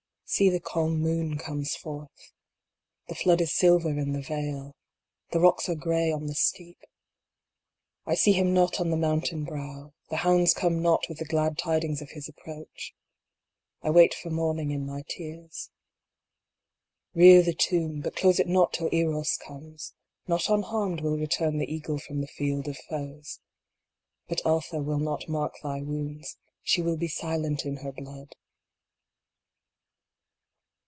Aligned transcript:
See 0.33 0.47
the 0.49 0.61
calm 0.61 1.01
moon 1.01 1.37
comes 1.37 1.75
forth. 1.75 2.31
The 3.09 3.15
flood 3.15 3.41
is 3.41 3.51
silver 3.53 3.89
in 3.89 4.13
the 4.13 4.21
vale. 4.21 4.77
The 5.31 5.41
rocks 5.41 5.67
are 5.67 5.75
gray 5.75 6.09
on 6.09 6.27
the 6.27 6.35
steep. 6.35 6.79
1 8.05 8.15
see 8.15 8.31
him 8.31 8.53
not 8.53 8.79
on 8.79 8.91
the 8.91 8.95
mountain 8.95 9.43
brow; 9.43 9.91
The 10.09 10.15
hounds 10.23 10.53
come 10.53 10.81
not 10.81 11.09
with 11.09 11.17
the 11.17 11.25
glad 11.25 11.57
tidings 11.57 12.01
of 12.01 12.11
his 12.11 12.29
ap 12.29 12.37
proach. 12.47 12.93
I 13.81 13.89
wait 13.89 14.13
for 14.13 14.29
morning 14.29 14.71
in 14.71 14.85
my 14.85 15.03
tears. 15.09 15.69
Rear 17.13 17.41
the 17.41 17.53
tomb, 17.53 17.99
but 17.99 18.15
close 18.15 18.39
it 18.39 18.47
not 18.47 18.71
till 18.71 18.87
Eros 18.93 19.35
comes: 19.35 19.95
Not 20.29 20.47
unharmed 20.47 21.01
will 21.01 21.17
return 21.17 21.57
the 21.57 21.67
eagle 21.69 21.97
from 21.99 22.21
the 22.21 22.27
field 22.27 22.69
of 22.69 22.77
foes. 22.89 23.41
But 24.29 24.39
Atha 24.45 24.81
will 24.81 24.99
not 24.99 25.27
mark 25.27 25.55
thy 25.61 25.81
wounds, 25.81 26.37
she 26.63 26.81
will 26.81 26.95
be 26.95 27.09
silent 27.09 27.65
in 27.65 27.75
her 27.83 27.91
blood. 27.91 28.37